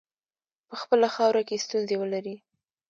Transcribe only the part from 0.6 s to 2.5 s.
په خپله خاوره کې ستونزي ولري.